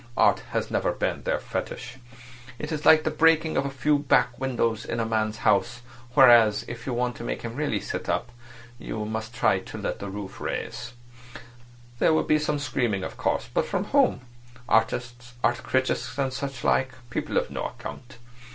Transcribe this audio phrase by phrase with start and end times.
[0.17, 1.97] Art has never been their fetish.
[2.57, 5.83] It's like breaking a few back windows in a man's house;
[6.15, 8.31] whereas, if you want to make him really sit up,
[8.79, 10.93] you must try at least to raise the roof.
[11.99, 14.21] There would be some screaming of course, but from whom?
[14.67, 18.17] Artists—art critics and such like—people of no account.